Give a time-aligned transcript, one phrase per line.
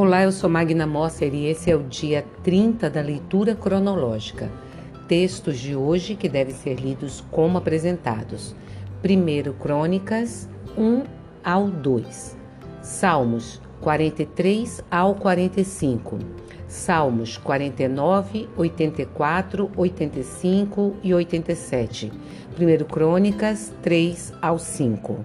[0.00, 4.48] Olá, eu sou Magna Mosser e esse é o dia 30 da leitura cronológica.
[5.08, 8.54] Textos de hoje que devem ser lidos como apresentados.
[9.02, 11.02] Primeiro Crônicas 1
[11.42, 12.36] ao 2.
[12.80, 16.20] Salmos 43 ao 45.
[16.68, 22.12] Salmos 49, 84, 85 e 87.
[22.54, 25.24] Primeiro Crônicas 3 ao 5.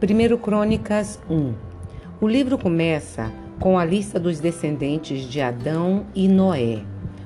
[0.00, 1.68] Primeiro Crônicas 1
[2.22, 6.82] o livro começa com a lista dos descendentes de Adão e Noé,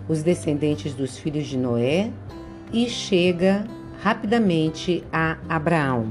[0.09, 2.11] os descendentes dos filhos de Noé,
[2.73, 3.65] e chega
[4.02, 6.09] rapidamente a Abraão.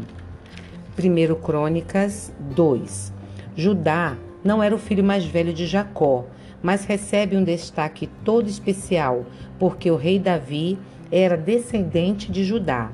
[0.98, 3.12] 1 Crônicas 2.
[3.54, 6.26] Judá não era o filho mais velho de Jacó,
[6.62, 9.26] mas recebe um destaque todo especial,
[9.59, 10.80] porque o rei Davi
[11.12, 12.90] era descendente de Judá.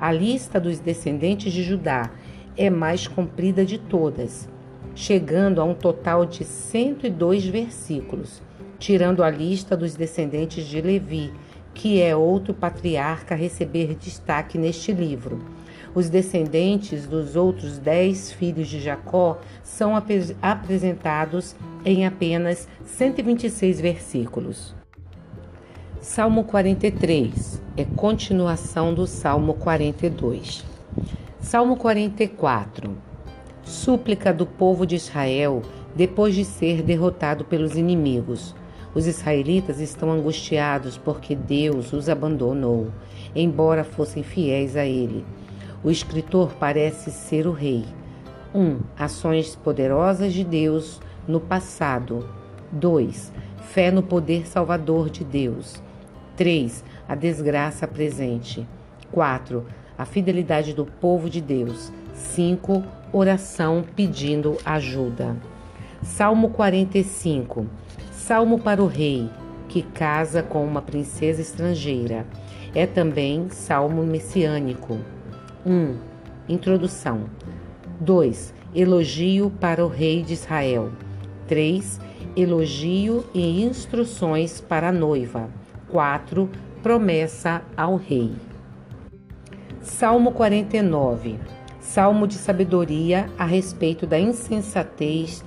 [0.00, 2.08] A lista dos descendentes de Judá
[2.56, 4.48] é mais comprida de todas
[4.98, 8.42] chegando a um total de 102 versículos,
[8.80, 11.32] tirando a lista dos descendentes de Levi,
[11.72, 15.38] que é outro patriarca a receber destaque neste livro.
[15.94, 20.10] Os descendentes dos outros dez filhos de Jacó são ap
[20.42, 24.74] apresentados em apenas 126 versículos.
[26.00, 30.64] Salmo 43 é continuação do Salmo 42.
[31.38, 33.06] Salmo 44
[33.68, 35.62] súplica do povo de Israel
[35.94, 38.54] depois de ser derrotado pelos inimigos.
[38.94, 42.88] Os israelitas estão angustiados porque Deus os abandonou,
[43.34, 45.24] embora fossem fiéis a Ele.
[45.84, 47.84] O escritor parece ser o rei.
[48.54, 48.60] 1.
[48.60, 52.28] Um, ações poderosas de Deus no passado.
[52.72, 53.32] 2.
[53.58, 55.82] Fé no poder salvador de Deus.
[56.36, 56.82] 3.
[57.06, 58.66] A desgraça presente.
[59.12, 59.64] 4.
[59.98, 61.92] A fidelidade do povo de Deus.
[62.14, 62.84] 5.
[63.12, 65.36] Oração pedindo ajuda.
[66.02, 67.66] Salmo 45.
[68.12, 69.28] Salmo para o rei
[69.68, 72.26] que casa com uma princesa estrangeira.
[72.74, 74.98] É também salmo messiânico.
[75.66, 75.72] 1.
[75.72, 75.96] Um,
[76.48, 77.24] introdução.
[78.00, 78.54] 2.
[78.74, 80.90] Elogio para o rei de Israel.
[81.46, 82.00] 3.
[82.36, 85.48] Elogio e instruções para a noiva.
[85.90, 86.48] 4.
[86.82, 88.32] Promessa ao rei.
[89.88, 91.40] Salmo 49
[91.80, 95.42] salmo de sabedoria a respeito da insensatez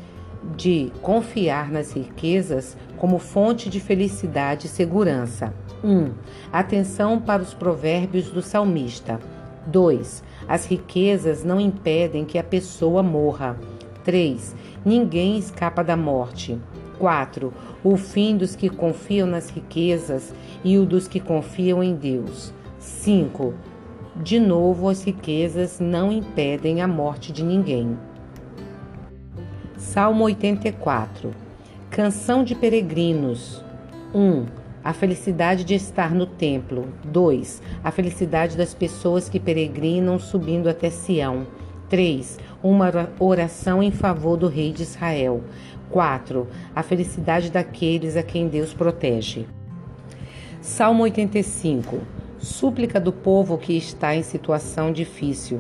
[0.58, 5.54] de confiar nas riquezas como fonte de felicidade e segurança.
[5.84, 5.90] 1.
[5.90, 6.14] Um,
[6.52, 9.20] atenção para os provérbios do salmista.
[9.68, 10.24] 2.
[10.48, 13.56] As riquezas não impedem que a pessoa morra.
[14.04, 14.56] 3.
[14.84, 16.60] Ninguém escapa da morte.
[16.98, 17.54] 4.
[17.84, 22.52] O fim dos que confiam nas riquezas e o dos que confiam em Deus.
[22.80, 23.54] 5.
[24.22, 27.98] De novo, as riquezas não impedem a morte de ninguém.
[29.76, 31.34] Salmo 84
[31.90, 33.66] Canção de Peregrinos
[34.14, 34.46] 1.
[34.84, 36.90] A felicidade de estar no templo.
[37.04, 37.64] 2.
[37.84, 41.48] A felicidade das pessoas que peregrinam subindo até Sião.
[41.90, 42.38] 3.
[42.62, 45.42] Uma oração em favor do rei de Israel.
[45.90, 46.48] 4.
[46.76, 49.48] A felicidade daqueles a quem Deus protege.
[50.62, 55.60] Salmo 85 súplica do povo que está em situação difícil.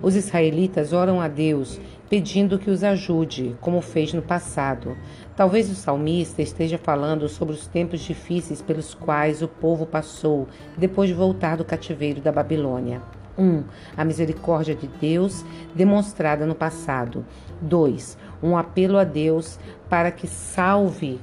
[0.00, 1.78] Os israelitas oram a Deus
[2.08, 4.96] pedindo que os ajude, como fez no passado.
[5.36, 11.08] Talvez o salmista esteja falando sobre os tempos difíceis pelos quais o povo passou depois
[11.08, 13.00] de voltar do cativeiro da Babilônia.
[13.38, 13.42] 1.
[13.42, 13.64] Um,
[13.96, 15.44] a misericórdia de Deus
[15.74, 17.24] demonstrada no passado.
[17.62, 18.18] 2.
[18.42, 21.18] Um apelo a Deus para que salve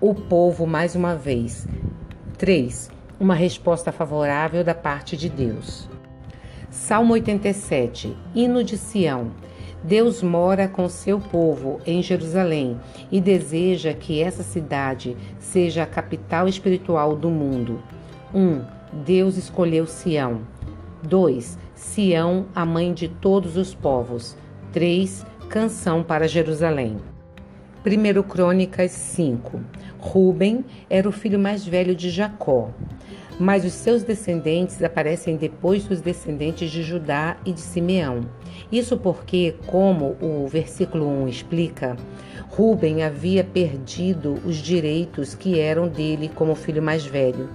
[0.00, 1.66] o povo mais uma vez.
[2.36, 5.88] 3 uma resposta favorável da parte de Deus.
[6.70, 9.30] Salmo 87, Hino de Sião.
[9.82, 12.80] Deus mora com seu povo em Jerusalém
[13.12, 17.82] e deseja que essa cidade seja a capital espiritual do mundo.
[18.32, 18.40] 1.
[18.40, 18.64] Um,
[19.04, 20.40] Deus escolheu Sião.
[21.02, 21.58] 2.
[21.74, 24.36] Sião, a mãe de todos os povos.
[24.72, 25.24] 3.
[25.48, 26.96] Canção para Jerusalém.
[27.86, 29.60] 1 Crônicas 5.
[29.98, 32.70] Ruben era o filho mais velho de Jacó,
[33.38, 38.20] mas os seus descendentes aparecem depois dos descendentes de Judá e de Simeão.
[38.70, 41.96] Isso porque, como o versículo 1 explica,
[42.50, 47.48] Ruben havia perdido os direitos que eram dele como filho mais velho.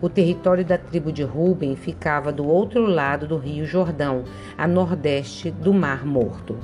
[0.00, 4.24] O território da tribo de Ruben ficava do outro lado do rio Jordão,
[4.56, 6.56] a nordeste do Mar Morto.